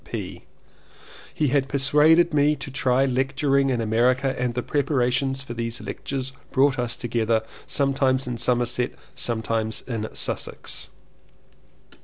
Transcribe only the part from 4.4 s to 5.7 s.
the prepar ations for